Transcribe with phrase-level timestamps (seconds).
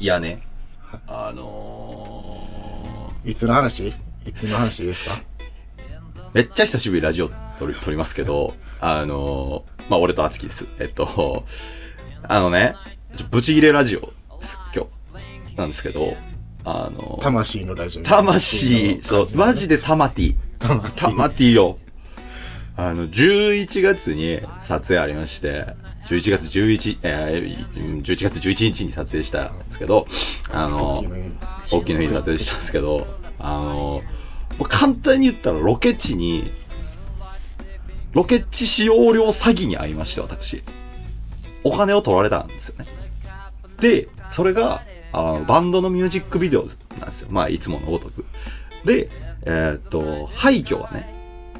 [0.00, 0.40] いやね、
[1.06, 3.88] あのいつの話？
[3.88, 3.94] い
[4.32, 5.16] つの話ですか？
[5.16, 5.20] ー、
[6.32, 10.66] めっちゃ久しぶりにラジオ撮り撮りますけど、あのー、まあ、俺とあつきです。
[10.78, 11.44] えっと、
[12.22, 12.76] あのね、
[13.30, 14.10] ブチギレラジオ
[14.74, 15.58] 今日。
[15.58, 16.16] なんですけど、
[16.64, 18.02] あのー、魂のラジオ。
[18.02, 19.76] 魂、そう、マジで。
[19.76, 21.76] タマティタマティよ。
[22.74, 25.66] あの、11月に撮影ありまして、
[26.10, 30.06] 11月11、えー、11月11日に撮影したんですけど、
[30.50, 31.04] あの、
[31.70, 33.06] 大きな日に撮影したんですけど、
[33.38, 34.02] あの、
[34.68, 36.52] 簡単に言ったらロケ地に、
[38.12, 40.64] ロケ地使用料詐欺に遭いまして、私。
[41.62, 42.86] お金を取られたんですよね。
[43.80, 44.82] で、それが、
[45.12, 46.66] あのバンドのミュージックビデオ
[46.98, 47.28] なんですよ。
[47.30, 48.24] まあ、いつものごとく。
[48.84, 49.10] で、
[49.42, 51.14] えーっと、廃墟はね、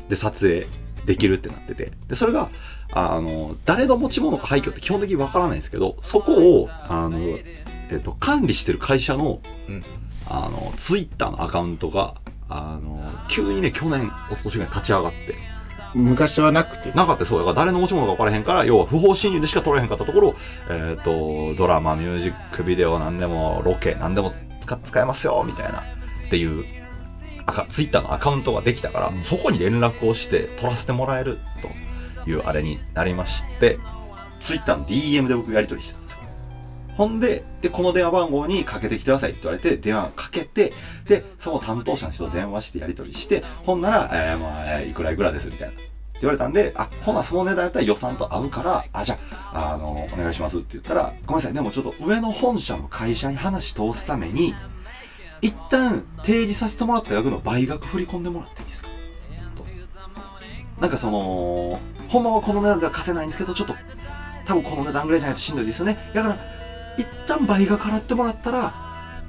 [0.09, 0.67] で、撮影
[1.07, 1.93] できるってなってて。
[2.09, 2.51] で、それが、
[2.93, 9.85] あの、誰の持ち物か廃墟って基本的にわからないんですけど、そこを、あの、えーっと、管理してる会社の、うん。
[10.29, 12.15] あの、ツイッターのアカウントが、
[12.49, 15.37] あの、急にね、去年、一昨年ぐらい立ち上がって、
[15.95, 16.93] 昔はなくて。
[16.93, 17.25] なかった。
[17.25, 17.39] そう。
[17.39, 20.35] だから誰の持ち物か分からへんから要は不法侵入でしか撮れへんかったところ
[20.69, 26.65] えっ、とドラマミュージックビデオなんでもロケなんでも使使えますよみたいなっていう
[27.69, 31.69] ツイッターのアカウントができたから、そこに連絡をして撮らせてもらえると
[32.27, 33.79] いうあれになりまして
[34.41, 36.21] ツイッターの DM で僕やり取りしてたんですよ
[36.97, 40.75] ほんで、で、この電話番号にかけてきてくださいって言われて、電話かけて、
[41.09, 45.75] で、その担当者の人と電話してやり取りして、ほんなら、えー、まあ、いくらいくらですみたいな。
[45.75, 45.89] って
[46.21, 54.55] 言われたんで、あ、ほな、その値段やったら予算と合うから、あ、じゃあ、あの、お願いしますって言ったら、ごめんなさい、でもちょっと上の本社の会社に話通すために、
[55.41, 58.91] 一旦提示させてもらった額の倍額振り込んでもらっていいですか？
[59.57, 59.65] と。
[60.83, 61.81] なんかその、
[62.11, 63.77] ほんまはこの値段では貸せないんですけど、ちょっと、
[64.45, 66.11] 多分この値段ぐらいじゃないとしんどいですよね。
[66.13, 66.39] だから、
[66.99, 68.75] 一旦倍額払ってもらったら、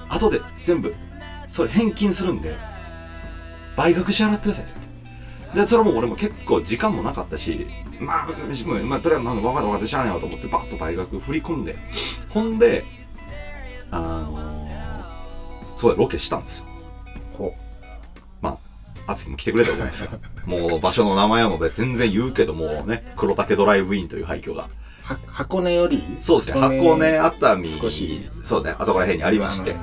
[0.10, 0.96] 後で全部、
[1.48, 2.58] それ返金するんで、
[3.76, 4.66] 倍額支払ってください
[5.54, 5.60] と。
[5.62, 7.68] で、それも俺も結構時間もなかったし、
[8.00, 8.28] まあ、
[8.84, 11.78] まあ、とりあえず、まあ、分かった分かった、しゃあねえわと思って、バッと倍額振り込んで、
[12.30, 12.84] ほんで、
[13.92, 16.71] あのー、そうだ、ロケしたんですよ。
[19.02, 20.18] ほまあ、あつきも来てくれたじゃないですか。
[20.46, 24.68] もう場所の名前はもう全然言うけどもね、黒竹ドライブインという廃墟が。
[25.04, 29.80] は箱根よりそうですね、箱根、熱海、少しそうね、あそこら辺にありましてうん。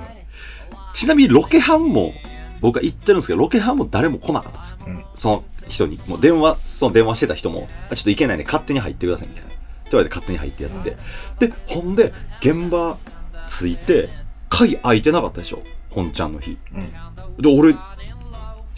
[0.94, 2.14] ちなみにロケハンも、
[2.60, 4.78] 僕は行ってるんですけど、ロケハンも誰も来なかったです。
[4.86, 9.50] うんその人に、もう電話、その電話してた人も、あちょっと行けないね、勝手に入ってください、みたいな。
[9.50, 9.58] って
[9.90, 10.96] 言われて勝手に入ってやって。
[11.46, 12.96] で、ほんで、現場
[13.46, 14.08] 着いて、
[14.48, 15.62] 鍵開いてなかったでしょ？
[15.90, 16.56] 本ちゃんの日。
[16.74, 16.90] うん
[17.38, 17.74] で、俺、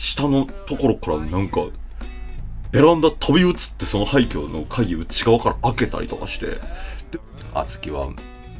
[0.00, 1.66] 下のところからなんか、
[2.72, 6.58] ベランダ飛び移ってその廃墟の鍵内側から開けたりとかして、で、
[7.52, 8.08] あつきは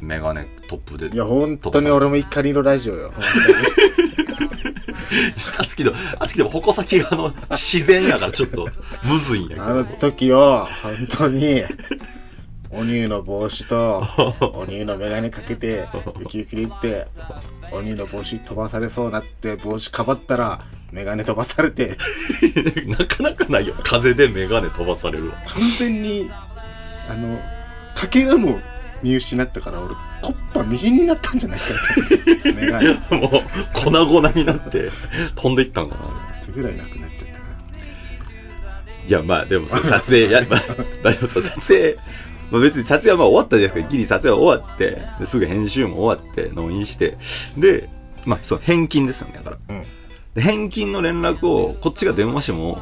[0.01, 3.11] メガネトップで、いや、本当に俺も怒りのラジオよ。
[3.15, 3.23] 本
[5.59, 8.67] あつきの、あつきでも矛先があの、自然やからちょっと、
[9.03, 9.63] むずいんやけど。
[9.63, 11.63] あの時を、本当に、
[12.69, 14.03] お乳の帽子と、
[14.53, 15.87] お乳のメガネかけて、
[16.21, 17.07] ウキウキで行って、
[17.71, 21.97] お乳の帽子飛ばされそうになって、帽子かばったら、メガネ飛ばされて、
[22.87, 23.75] なかなかないよ。
[23.83, 25.35] 風でメガネ飛ばされるわ。
[25.45, 26.29] 完全に、
[27.09, 27.39] あの、
[27.95, 28.59] かけらも
[29.01, 32.51] 見失ったから、俺、コッパみじんになったんじゃないかって。
[32.53, 32.91] メガネ。
[32.91, 33.31] っもう、
[33.73, 34.89] 粉々になって、
[35.35, 36.45] 飛んでいったんかな。
[36.45, 38.93] てぐらいなくなっちゃったから。
[39.07, 40.61] いや、まあ、でも、撮影、や、まあ、
[41.03, 41.95] 大丈夫そう、撮影、
[42.51, 43.91] まあ別に撮影はまあ終わったじゃないですか。
[43.91, 47.17] ギリ撮影は終わって、ですぐ編集も終わって、納品して、
[47.57, 47.87] で、
[48.25, 49.57] まあ、そう、返金ですよね、だから。
[49.69, 49.85] うん。
[50.35, 52.79] で返金の連絡を、こっちが電話しても、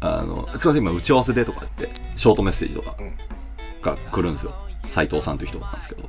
[0.00, 3.12] あの、すいません、今打ち合わせでとか言って、ショートメッセージとかうん
[3.82, 4.54] が来るんですよ。
[4.88, 6.02] 斉藤さんという人なんですけど、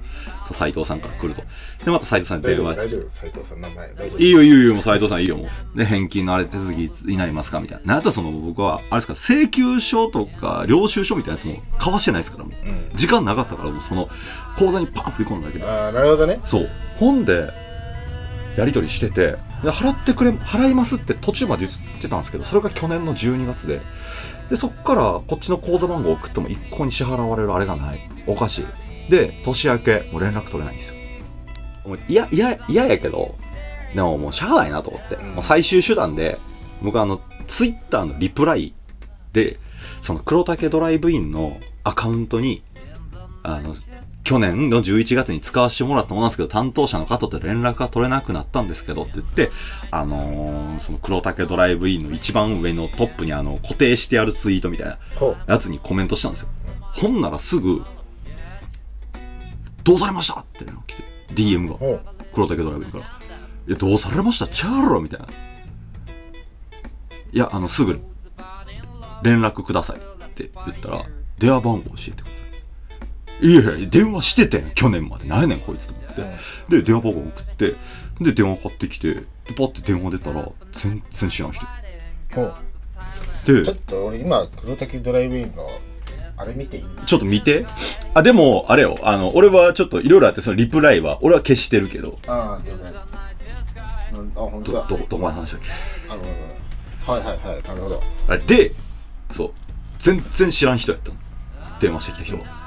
[0.45, 1.41] そう斉藤さんから来ると。
[1.83, 4.19] で、また斉藤さんに電話大丈夫、大丈夫、斉藤さん、名前、大丈夫。
[4.19, 5.77] いいよいいよいいよ、もう斉藤さんいいよ、もう。
[5.77, 7.85] で、返金のあれ手続きになりますかみたいな。
[7.85, 12.53] なんやったらその僕は、あれですか、請求書とか、領収書みたいなやつも交わしてないですから、もう。
[12.67, 12.89] うん。
[12.95, 14.09] 時間なかったから、もうその、
[14.57, 15.66] 口座にパン振り込んだだけで。
[15.66, 16.39] ああ、なるほどね。
[16.45, 16.69] そう。
[16.97, 17.49] ほんで、
[18.57, 19.35] やり取りしてて、
[19.66, 23.82] で、払ってくれ、払いますって途中まで言ってたんですけど、それが去年の12月で。
[24.50, 28.09] で、そっから、こっちの口座番号送っても一向に支払われるあれがない。
[28.28, 29.12] おかしい。
[29.12, 31.00] で、年明け、もう連絡取れないんですよ。
[31.85, 33.35] もういや、いや、嫌やけど、
[33.94, 35.16] でももうしゃあないなと思って。
[35.16, 36.40] うんもう最終手段で、
[36.82, 38.73] 僕はあの、ツイッターのリプライ
[39.34, 39.58] で、
[40.02, 42.64] その黒竹ドライブインのアカウントに、
[43.44, 43.76] あの、
[44.25, 49.51] 去年の11月に使わせてもらったものなんですけど、担当者の方と連絡が取れなくなったんですけどって言って、
[49.91, 54.97] あのーその黒竹ドライブインの一番上のトップにあの、固定してあるツイートみたいな。
[55.47, 56.49] やつにコメントしたんですよ。
[56.81, 57.83] ほんならすぐ、
[59.83, 61.03] どうされましたって連絡来て、
[61.35, 62.01] DM が。
[62.33, 63.03] 黒竹ドライブから。
[63.03, 64.47] いや、どうされました？
[64.47, 65.28] チャーロみたいな。
[67.31, 67.99] いや、あの、すぐ、
[69.23, 71.05] 連絡くださいって言ったら、
[71.37, 72.31] 電話番号教えてくださ
[73.41, 73.52] い。
[73.52, 75.28] いやいや、電話しててん、去年まで。
[75.28, 76.76] 何やねん、こいつと思って。
[76.78, 77.76] で、電話番号送って、
[78.22, 79.22] で、電話かかってきて、で、
[79.55, 81.66] パッて電話出たら、全然知らん人。
[82.34, 82.55] ほう
[83.46, 85.70] で、ちょっと俺今黒滝ドライブインの
[86.35, 86.84] あれ見ていい？
[87.05, 87.66] ちょっと見て。
[88.14, 92.91] あ、でも、あれよ、あの、俺はちょっといろいろあって、そのリプライは、俺は消してるけど、ああ了解
[94.20, 95.67] うんあ本当ど、だど、どこまで話したっけ？
[96.09, 98.72] あごめんごめんはいはいはいなるほどあで、
[99.31, 99.52] そう、
[99.99, 101.17] 全然知らん人やったの。
[101.79, 102.65] 電話してきた人が。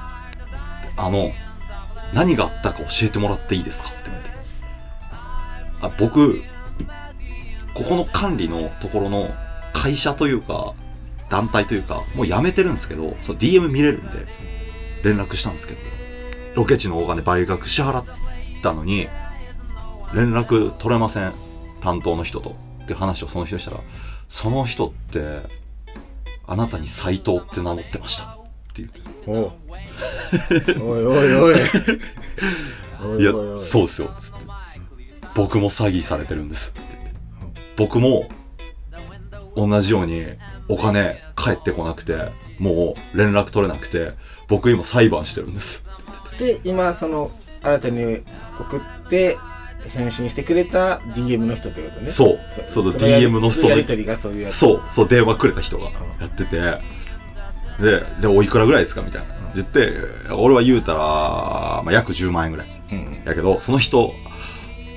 [0.99, 1.31] あの、
[2.13, 3.89] 何があったか教えてもらっていいですか？
[3.89, 4.35] って言われて。
[5.81, 6.41] あ、僕、
[7.73, 9.29] ここの管理のところの
[9.73, 10.73] 会社というか、
[11.29, 14.25] 団体というか、もう辞めてるんですけど、そう DM 見れるんで、
[15.03, 15.79] 連絡したんですけど、
[16.55, 18.05] ロケ地のお金倍額支払っ
[18.61, 19.07] たのに、
[20.13, 21.33] 連絡取れません。
[21.81, 22.55] 担当の人と。
[22.83, 23.77] って話をその人したら、
[24.27, 25.43] その人って、
[26.47, 28.23] あなたに斎藤って名乗ってました。
[28.31, 28.37] っ
[28.73, 28.89] ていう。
[30.81, 31.55] おいおいおい
[33.01, 34.13] おいやそうですよ。
[34.17, 34.45] つって。
[35.35, 36.71] 僕も詐欺されてるんです。
[36.71, 37.61] って言って。
[37.77, 38.27] 僕も、
[39.55, 40.25] 同じように
[40.67, 44.13] お金返ってこなくて、もう連絡取れなくて、
[44.47, 45.85] 僕今裁判してるんです。
[46.37, 47.31] で今その
[47.61, 48.23] 新たに
[48.59, 49.37] 送って
[49.93, 56.81] 返信してくれた DM の人ってことねそうその DM のそのやりとりがそういうやつそう、そう、電話くれた人がやってて、
[57.81, 59.01] で、で、おいくらぐらいですか？
[59.01, 59.27] みたいな。
[59.55, 59.93] 言って、
[60.37, 62.67] 俺は言うたら、まあ、約10万円ぐらい。
[62.91, 64.13] うんやけど、その人、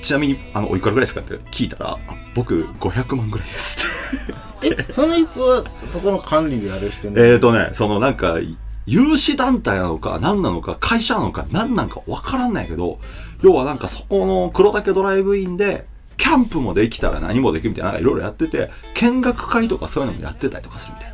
[0.03, 1.21] ちなみに、あの、おいくらぐらいですか？
[1.21, 1.99] って聞いたら、あ
[2.35, 4.87] 僕、500万ぐらいですって。
[4.89, 7.21] えその人はそこの管理であれしてんの？
[7.23, 8.39] えーとね、そのなんか、
[8.85, 12.99] 有志団体なのか、何なのか、会社なのか、何なんかわからんないけど、
[13.43, 15.87] 要はなんかそこの黒岳ドライブインで、
[16.17, 21.12] キャンプもできたら何もできるみたいな、いろいろやってて、見学会とかそういうのもやってたりとかするみたいな。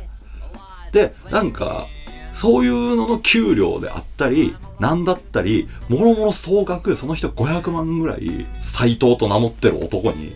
[0.91, 1.87] で、なんか、
[2.33, 10.35] そういうのの給料であったり、なんだったり、もろもろ総額、その人500万ぐらい、斎藤と名乗ってる男に、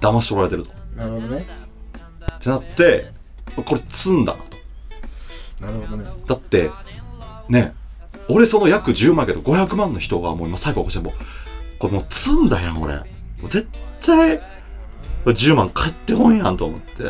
[0.00, 0.72] 騙し取られてると。
[0.96, 1.46] なるほどね
[2.36, 3.12] ってなって、
[3.56, 4.56] これ積んだなと。
[5.66, 6.70] なるほどねだって、
[7.48, 7.74] ね、
[8.28, 12.94] 俺その約10万やけど500万の人がもう今最後起こしてもう、これもう積んだやん俺。
[12.96, 13.02] も
[13.44, 13.68] う絶
[14.00, 14.40] 対、
[15.26, 17.04] 10万返ってこんやんと思って、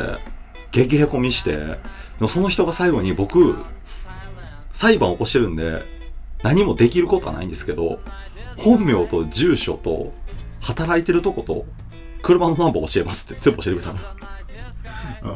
[0.72, 1.78] 激へこみして、
[2.18, 3.56] でもその人が最後に僕、
[4.72, 5.82] 裁判起こしてるんで、
[6.42, 8.00] 何もできることはないんですけど、
[8.56, 10.12] 本名と住所と、
[10.60, 11.66] 働いてるとこと、
[12.22, 14.00] 車のナンバー教えますって全部教えてくれたの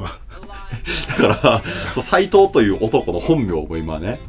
[0.01, 0.09] よ。
[1.19, 1.63] だか
[1.97, 4.21] ら、斎藤という男の本名も今ね、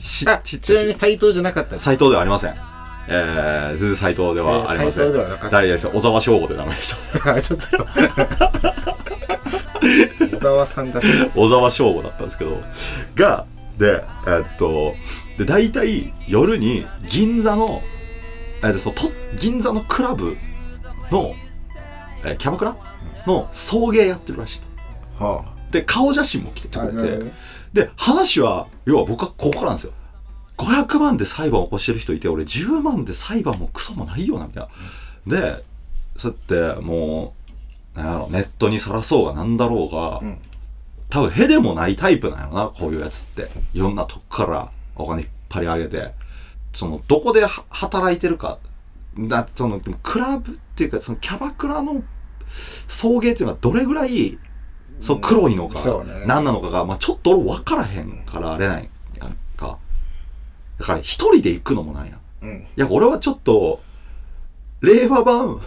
[0.00, 2.54] ちちなみに斎藤じゃなかった斎藤ではありません。
[3.08, 5.04] えー、全然斎藤ではありません。
[5.04, 7.34] えー斎藤ではなかった誰です小沢翔吾という名前でした。
[7.34, 9.05] あちょっと
[10.30, 11.00] 小沢さんだ
[11.34, 12.62] 小沢翔吾だったんですけど、
[13.14, 13.46] が、
[13.78, 14.94] で、えーっと、
[15.38, 17.82] で、大体夜に銀座の、
[18.62, 19.02] えーとそうと
[19.38, 20.36] 銀座のクラブ
[21.10, 21.34] の、
[22.24, 22.76] えーキャバクラ？
[23.26, 24.60] の送迎やってるらしい
[25.18, 25.24] と。
[25.24, 27.32] はで、顔写真も来てああくれて。
[27.72, 29.92] で、話は、要は僕はここからなんですよ。
[30.56, 34.68] 500万で裁判を起こしてる人いて、俺10万で裁判もクソもないよな、みたい
[35.26, 35.40] な。
[35.40, 35.64] で、
[36.16, 37.45] そうやって、もう、
[37.96, 38.10] な。
[38.10, 40.38] んやろ、ネットにさらそうがなんだろうが、うん。
[41.08, 43.50] 多分へでもないタイプなんやろな、こういうやつって。
[43.74, 46.14] いろんなとこからお金引っ張り上げて、
[46.72, 48.58] その、どこでは働いてるか、
[49.18, 52.02] だその、クラブっていうか、そのキャバクラの
[52.88, 54.38] 送迎っていうのはどれぐらい、
[55.00, 55.78] そう、黒いのか、
[56.26, 58.88] 何なのかが、まあちょっと俺分からへんからあれない。
[59.18, 59.78] やんか。
[60.78, 62.16] だから一人で行くのもないや。
[62.16, 62.50] ん。
[62.50, 62.58] うん。
[62.58, 63.80] いや、俺はちょっと、
[64.80, 65.60] 令和版、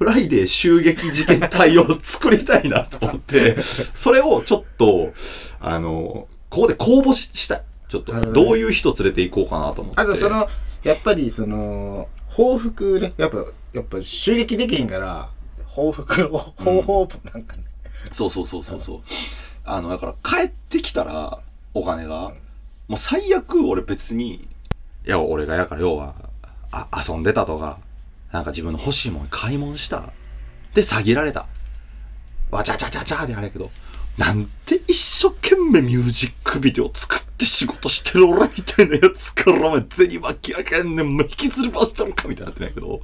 [0.00, 5.12] フライデー襲撃事件隊を作りたいなと思って、 それをちょっと、
[5.60, 7.62] あの、ここで公募ししたい。
[7.90, 10.00] ちょっと、どういう人連れて行こうかなと思って。
[10.00, 10.48] あとその
[10.82, 15.28] やっぱりその報復ねやっぱやっぱ襲撃できへんから
[15.66, 17.64] 報復の方法なんかね、
[18.10, 19.00] そうそうそうそうそう。
[19.66, 21.40] あの、だから帰ってきたら、
[21.74, 22.32] お金が、
[22.88, 24.48] もう最悪俺別に、
[25.06, 26.14] いや、俺がやから要は、
[26.70, 27.78] あ、遊んでたとか、
[28.32, 30.12] なんか自分の欲しいもん買い物した。
[30.74, 31.46] で、詐欺られた。
[32.50, 33.70] わちゃちゃちゃちゃであれやけど、
[34.16, 43.02] なんて一生懸命ミュージックビデオ作って仕事してる俺みたいなやつからお前銭巻き上げんねん、引きずり回したのかみたいになってないけど、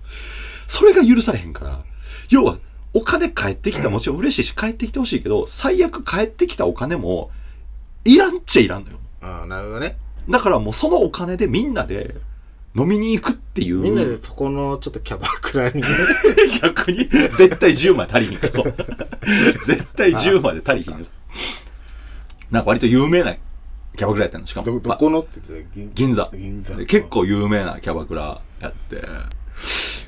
[0.67, 1.85] それが許されへんから、
[2.29, 2.59] 要は、
[2.93, 7.31] お金返ってきたもちろん嬉しいし帰ってきてほしいけど、最悪帰ってきたお金も、
[8.05, 8.99] いらんっちゃいらんのよ。
[9.21, 9.97] ああなるほどね
[10.29, 12.15] だからもうそのお金でみんなで
[12.77, 13.79] 飲みに行くっっていう。
[13.79, 15.89] みんなでそこのちょっとキャバクラにね。
[16.61, 18.39] 逆に、絶対10枚足りひん。
[18.39, 18.75] から、そう。
[19.65, 21.07] 絶対10枚で足りひんから
[22.51, 23.35] なんか割と有名な
[23.97, 24.67] キャバクラやったの、しかも。
[24.67, 26.31] どどこのって言ってた銀銀座。
[26.35, 26.77] 銀座。
[26.77, 29.03] で結構有名なキャバクラやって、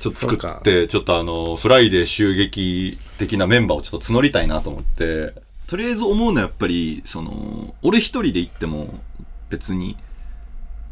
[0.00, 5.32] ちょっと作って、ちょっとあの、フライデー襲撃的なメンバーをちょっと募りたいなと思って、
[5.66, 9.00] とりあえず思うのはやっぱり、その、俺一人で行っても
[9.48, 9.96] 別に、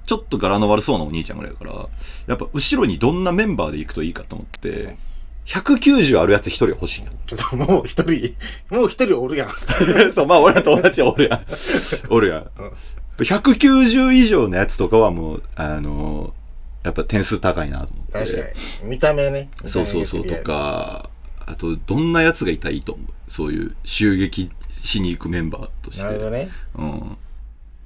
[0.06, 1.88] ちょっと柄の悪そうなお兄ちゃんぐらいだから、
[2.26, 4.96] やっぱ後ろにどんなメンバーで行くといいかと思って、
[5.46, 7.10] 190あるやつ一人欲しいな。
[7.26, 8.34] ちょっともう一人
[8.70, 9.50] もう一人おるやん
[10.12, 11.46] そう、まあ俺の友達はおるやん。
[12.08, 12.50] おるやん。
[13.18, 16.34] 190以上のやつとかはもう、あの
[16.84, 18.12] やっぱ点数高いなと思って。
[18.12, 18.48] 確か
[18.84, 21.10] に見た目ねそうそうそう、とか、
[21.46, 26.04] あと、どんなやつがいたらいいと思うそういう襲撃しに行くメンバーとして。
[26.04, 27.16] なるほどねうん。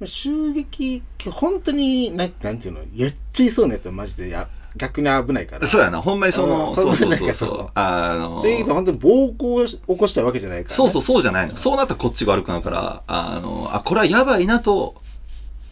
[0.04, 2.80] 襲撃本当にななんていうの？
[2.94, 7.70] やっちゃいそうなやつはマジでや逆に危ないからそうやな、ほんまにその、うんそうそうそう。
[7.74, 11.56] あの襲撃って本当に暴行を起こしたわけじゃないから、ね、そうそう、そうじゃないの。
[11.56, 14.94] そうなったらこっちが悪くなるから、あの、あ、これはやばいなと、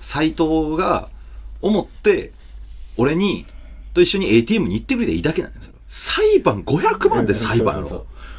[0.01, 1.09] 斎藤が
[1.63, 2.33] 思って、
[2.97, 3.47] 俺に、
[3.95, 5.75] と一緒に ATM に行ってくれていいだけなんですよ。
[5.87, 7.89] 裁判500万で裁判。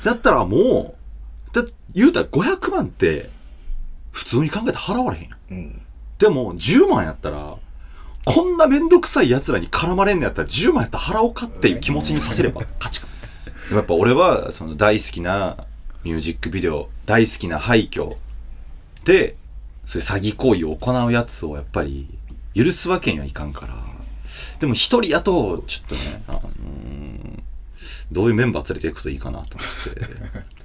[0.03, 0.96] だったらも
[1.53, 1.63] う、だ
[1.96, 3.29] 言うたら500万って、
[4.12, 5.38] 普通に考えて払われへんやん。
[5.51, 5.82] うん
[6.20, 7.56] でも、10万やったら、
[8.25, 13.08] こんなめんどくさい奴らに絡まれんのやったら10万やったら払おうかっていう気持ちにさせれば勝ちか。
[13.70, 15.66] でもやっぱ俺は、その大好きな
[16.04, 18.18] ミュージックビデオ、大好きな廃墟
[19.06, 19.38] で、
[19.86, 22.10] そういう詐欺行為を行うやつをやっぱり
[22.54, 23.75] 許すわけにはいかんから。
[24.60, 27.39] でも一人やと、ちょっとね、あのー
[28.12, 30.59] どういうメンバー連れていくといいかなと思って。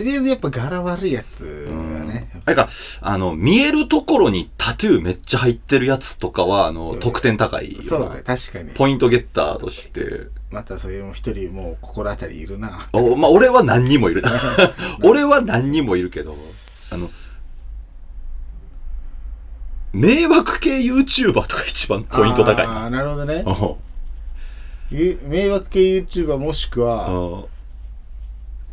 [0.00, 2.70] とりあえずやっぱ柄悪いやつがね、あれか、
[3.02, 7.84] あの、見えるところにタトゥーめっちゃ入ってるやつとかは、あの、得点高いよな。
[7.84, 10.28] そうだね確かにポイントゲッターとして。
[10.50, 14.24] またそれも一人もう心当たりいるなおまあ、俺は何人もいる。
[15.04, 16.34] 俺は何人もいるけど、
[16.90, 17.10] あの、
[19.92, 22.72] 迷惑系 YouTuber とか一番ポイント高いな。
[22.72, 23.44] ああなるほどね
[24.90, 27.48] 迷惑系 YouTuber もしくはお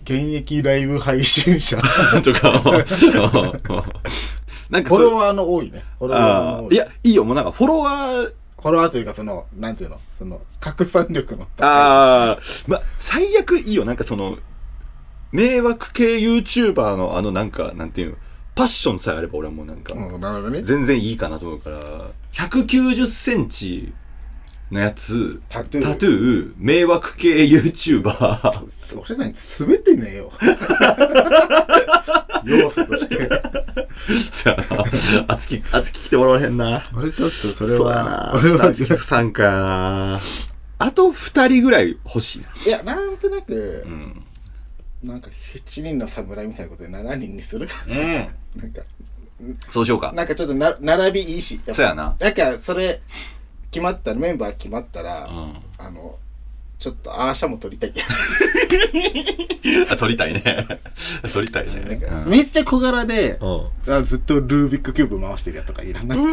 [0.08, 1.82] 現役ライブ配信者。
[2.24, 2.72] とか、お
[4.72, 5.84] なんかフォロワーの多いね。
[6.00, 6.76] フォロワーの多い。
[6.76, 10.00] いや、いいよ、もうなんかフォロワー、フォロワーというかそのなんていうの？
[10.18, 11.48] その拡散力の。
[11.60, 14.38] ああ、ま、最悪いいよ、なんかその、
[15.34, 18.16] 迷惑系 YouTuber のあのなんか、なんていうの、
[18.56, 20.62] パッションさえあれば俺はもうなんか、うんなるほどね。
[20.62, 21.80] 全然いいかなと思うから、
[22.34, 23.92] 190センチ
[24.72, 30.32] のやつ、タトゥータトゥー、迷惑系 YouTuber、それなんて全てねえよ
[32.44, 33.30] 要素として
[34.32, 34.84] さあ、
[35.34, 36.84] あつき、あつき来てもらわへんな。
[36.96, 38.32] 俺ちょっとそれそうやはな。
[38.36, 40.20] 俺はあつき不参加やな。
[40.80, 42.48] あと二人ぐらい欲しいな。
[42.66, 44.24] いやなんとなくう、ん。
[45.04, 47.96] なんか7人の侍みたいなことで7人にするうん。
[47.96, 48.82] なんか
[49.70, 50.12] そうしようか。
[50.14, 52.16] なんかちょっとな並びいいしそうやな。
[52.20, 53.02] なんかそれ
[53.72, 55.54] 決まったらメンバー決まったら、うん。
[55.78, 56.16] あの
[56.80, 57.94] ちょっとアーシャも撮りたい
[59.90, 60.44] あ、撮りたいね。
[61.34, 61.72] 撮りたいね。
[61.82, 63.94] なんかうんめっちゃ小柄で、うん。
[63.94, 66.20] あずっとルービックキューブ回してるやつとかいらない。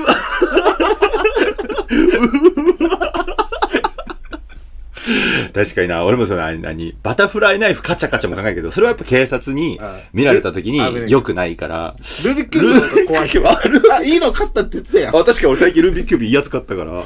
[5.54, 6.96] 確かにな、俺もその何、何？
[7.02, 11.94] バタフライナイフカチャカチャも考えるけど、それはやっぱ警察にあ見られた時に良くないから。
[12.24, 13.48] ルービックキューブの方が怖いけど。
[13.94, 15.16] あ、いいの買ったって言ってたやん。
[15.16, 17.04] あ、確かに俺最近ルービックキューブいいやつ買ったから。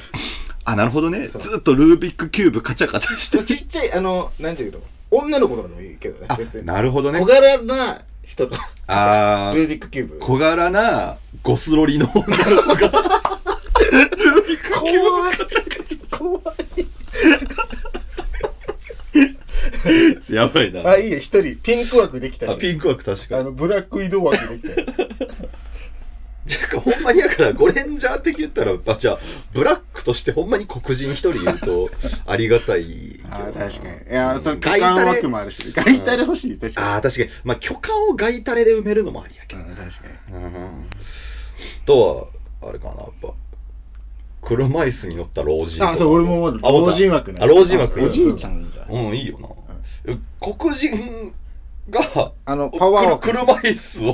[0.65, 1.29] あ、なるほどね。
[1.29, 3.45] ずっとルービックキューブカチャカチャして。
[3.45, 4.81] ちっちゃい、あの、なんていうの？
[5.11, 6.27] 女の子とかでもいいけどね。
[6.29, 6.67] あ、別に。
[6.67, 7.21] なるほどね。
[7.21, 10.19] 小柄な人が、あー、ルービックキューブ。
[10.19, 12.27] 小柄なゴスロリの女の
[12.63, 12.87] 子が、ルー
[14.47, 15.59] ビックキューブャカチ
[16.11, 16.45] 怖い。
[19.15, 20.28] ャ。
[20.39, 20.89] やばいな。
[20.89, 22.59] あ、いいよ、一人、ピンク枠できたあ、し。
[22.59, 23.41] ピンク枠確かに。
[23.41, 25.09] あの、ブラック移動枠できたよ。
[26.49, 29.19] てか、ほんまにやから、ゴレンジャー的言ったら、あ、じゃあ、
[29.53, 31.91] ブラックとしてほんまに黒人一人いると、
[32.27, 33.37] ありがたいけどな。
[33.37, 34.11] あー確かに。
[34.11, 35.73] いや、その、ガイタレ枠もあるし。
[35.75, 37.29] ガイタレ欲しい、確かああ、確かに。
[37.45, 39.63] まあ、巨漢をガイタレで埋めるのもありやけに。
[39.65, 39.69] ど。
[39.69, 39.97] うん、確か
[40.31, 40.37] に。
[40.37, 40.87] うん。
[41.85, 42.31] と
[42.63, 43.35] は、あれかな、やっぱ。
[44.41, 45.91] 車椅子に乗った老人とか。
[45.91, 47.39] あ、そう、俺も思うあ思った老人枠ね。
[47.43, 48.91] あ、老人枠あおじいちゃんじゃん。
[48.91, 49.49] うん、いいよな。
[50.41, 51.35] 黒人
[51.91, 53.29] が、あの、パワー枠。
[53.29, 54.13] 車椅子を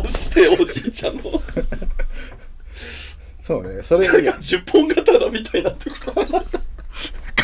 [0.00, 1.22] 押して、おじいちゃんの。
[3.40, 4.32] そうね、それいいや。
[4.32, 6.12] 10本刀みたいになってきた。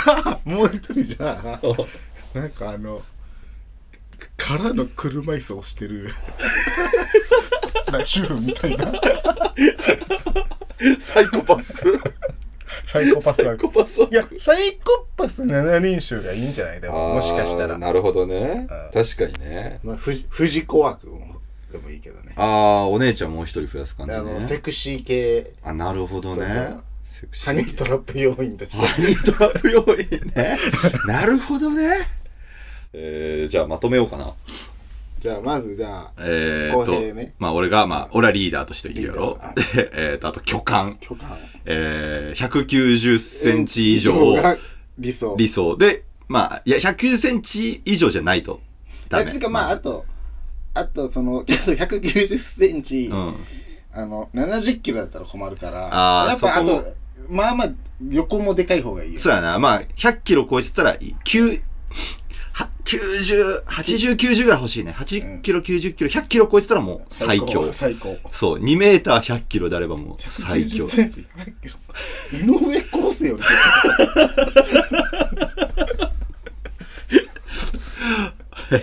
[0.02, 3.02] か、もう一人じゃあ、なんかあの、
[4.36, 6.10] 空の車椅子を押してる、
[8.04, 8.92] 主婦みたいな。
[10.98, 11.84] サイコパス。
[12.86, 16.80] サイコパスサイ枠コパス枠いやサイコパス7人衆がいいんじゃない？
[16.80, 18.66] でももしかしたら、なるほどね。
[18.70, 19.02] うん。
[19.04, 19.80] 確かにね。
[19.82, 21.36] まあ、ふじ藤子枠も
[21.70, 22.32] でもいいけどね。
[22.36, 22.44] あ
[22.84, 25.52] あお姉ちゃんもう一人増やす感じあのセねクシー系。
[25.62, 26.76] あなるほどね。
[27.44, 28.76] ハニートラップ要員として。
[28.76, 30.56] ハニートラップ要員ね。
[31.06, 32.08] なるほどね。
[32.92, 34.34] えー、じゃあまとめようかな
[35.22, 37.32] じゃあまずじゃあえー、っと、ね。
[37.38, 39.38] まあ俺がまあ俺はリーダーとしているやろ。
[39.54, 40.96] リで えー、っとあと巨漢。
[40.98, 44.56] 許可えー、190センチ以上が
[44.98, 45.36] 理想。
[45.38, 48.60] 理想でまあいや190センチ以上じゃないと。
[49.08, 49.30] ダメ。
[49.30, 49.82] つうかまああず。
[49.82, 50.04] と
[50.74, 53.36] あとその 190センチ、うん。
[53.92, 56.94] あの70キロだったら困るからあーやっぱあと
[57.28, 57.70] まあまあ
[58.10, 59.20] 横もでかい方がいいよ。
[59.20, 59.60] そうやな。
[59.60, 61.14] まあ、100キロ超えてたらいい。
[61.24, 61.54] 9、は
[62.84, 64.94] 90、80、90ぐらい欲しいね。
[64.96, 67.72] 80キロ、90キロ、100キロ超えてたらもう最強。
[67.72, 70.90] 最高そう、2メーター100キロであればもう最強90。
[70.90, 71.76] センチ100キロ
[72.32, 73.48] 井上康生よりで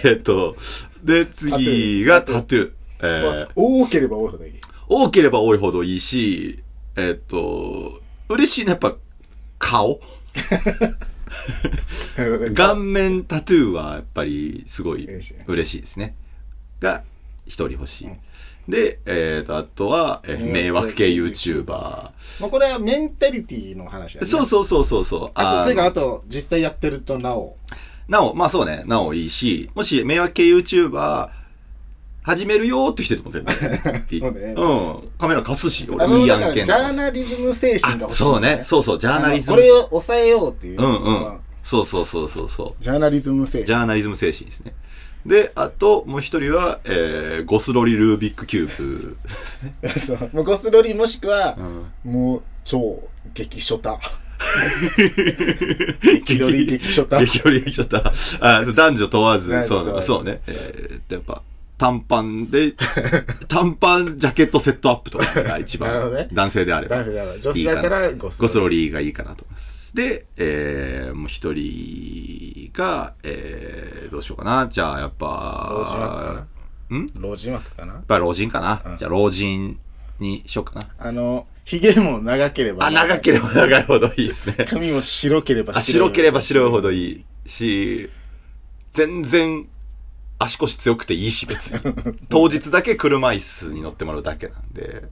[0.10, 0.56] えっと、
[1.04, 2.72] で、次がタトゥー。
[3.02, 4.60] えーあ多ければ多いほどいい
[4.90, 6.64] 多ければ多いほどいいし、
[6.98, 8.98] えっと、嬉しいのはやっぱ
[9.58, 10.02] 顔。
[12.56, 15.08] 顔面タトゥーはやっぱりすごい
[15.48, 16.16] 嬉しいですね。
[16.80, 17.04] が、
[17.46, 18.10] 一人欲しい。
[18.70, 21.66] で、えっ、と、あとは、えー迷迷惑惑系系 YouTuber。
[21.72, 25.32] まあこれはメンタリティの話だねそうそうそうそうそう。
[25.34, 27.58] あとつうかのあと実際やってるとなお
[28.08, 31.30] なお、まあそうね、なおいいし、もし迷惑系 YouTuber
[32.22, 35.10] 始めるよーって人でも全然 ねうん。
[35.18, 38.62] カメラ貸すし、あ俺いい案件ャーナリズム精神があ欲しいそうね。
[38.66, 39.58] そうそう、ジャーナリズム。
[39.58, 41.40] これを抑えようっていう、うんうん。
[41.64, 42.84] そうそうそうそうそう。
[42.84, 44.74] ジャーナリズム精ジャーナリズム精神ですね。
[45.26, 49.74] で、あと、もう一人は、えー、ゴスロリルービックキューブですね。
[49.82, 51.58] 神 そうもうゴスロリもしくは
[52.06, 52.12] う、ん。
[52.12, 54.00] もう超激ショタ
[56.26, 58.02] 激ロリ激ショタ激寄りちょっと、
[58.40, 60.42] あ男女問わず、そう、そうね。
[60.48, 61.42] えー、やっぱ、
[61.80, 62.74] 短パンで、
[63.48, 66.98] 短パンジャケットセットアップとかが一番なるほどね、男性であれば。
[66.98, 69.96] 男性だから女子だったらゴスロリゴスロリーがいいかなと思います。
[69.96, 74.68] で、えー、もう一人が、えー、どうしようかな。
[74.68, 75.26] じゃあ、やっ老
[75.86, 76.48] 人枠か
[76.90, 77.00] ぱ、ん？
[77.00, 78.04] やっな老人枠かな？
[78.08, 78.82] ぱ老人かな？
[78.86, 79.80] うんじゃあ、老人
[80.20, 80.88] にしようかな。
[81.00, 84.66] あのヒゲも長ければあ、長ければ長いほどいいですね。
[84.68, 88.10] 髪も白ければあ白ければ白いほどいいいし、
[88.92, 89.68] 全然
[90.40, 91.80] 足腰強くていいし別に。
[92.30, 95.04] 当日だけ車椅子に乗ってもらうだけなんで。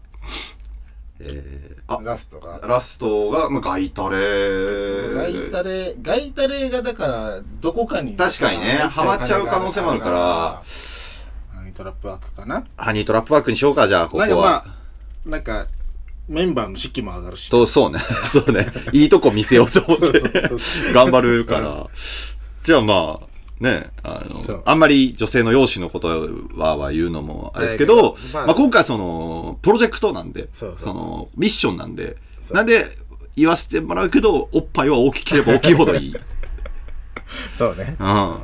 [1.19, 2.59] えー、あ、ラストが？
[2.63, 10.17] ラストが、まあ、ガイタレガイタレガイタレがだからどこかに確かにねハマっちゃう可能性もあるから
[11.55, 14.27] ハニートラップワークかなハニートラップワークにしようか、じゃあ、ここは。
[14.27, 15.67] なんかまあなんか
[16.27, 17.99] メンバーの士気も上がるしそう、そうね。
[18.31, 18.67] そうね。
[18.91, 20.21] いいとこ見せようと思って
[20.93, 21.87] 頑張るから。
[22.63, 23.27] じゃあまあ、
[23.59, 26.07] ね、あの、あんまり女性の容姿のこと
[26.59, 32.17] はは言うのもあれですけど、まあまあ今回その、プロジェクトなんで、その、ミッションなんで、
[32.51, 32.85] なんで
[33.35, 36.15] 言わせてもらうけど、おっぱいは大きければ大きいほどいい。
[37.57, 37.95] そうね。
[37.99, 38.37] うん。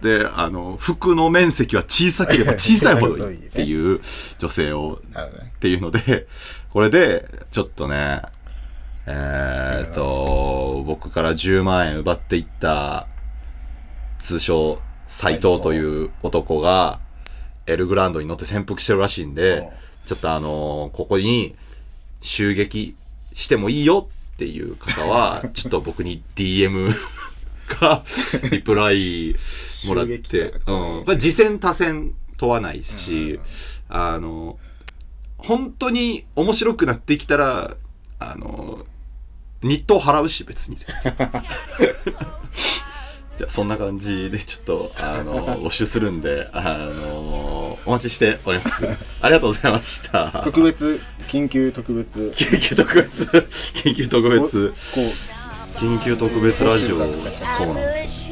[0.00, 4.00] で、あの、服の面積は小さければ 小さいほどいいっていう
[4.38, 6.26] 女性をっていうので、
[6.70, 8.22] これで、ちょっとね、
[9.06, 13.06] えーっと、僕から10万円奪っていった、
[14.18, 17.00] 通称、斎藤という男が、
[17.66, 19.68] エルグランドに乗って潜伏してるらしいんで、
[20.04, 21.56] ちょっとあのここに
[22.20, 22.94] 襲撃
[23.34, 26.94] してもいいよっていう方は、 ちょっと僕に DM
[27.66, 28.04] か、
[28.50, 29.34] リプライ
[29.86, 31.04] もらって、うん。
[31.06, 33.40] まあ、次戦多戦問わないし、
[33.88, 34.58] あの、
[35.38, 37.76] 本当に面白くなってきたら、
[38.18, 38.86] あの、
[39.62, 40.78] 日当払うし、別に。
[43.38, 48.86] じゃあ、そんな感じで、ちょっと、あの、募集するんで、あの、お待ちしております。
[49.20, 50.42] ありがとうございました。
[50.44, 53.24] 特別緊急特別緊急特別、
[53.74, 58.26] 緊急特別、こう緊急特別ラジオ、募集だったそうなんです。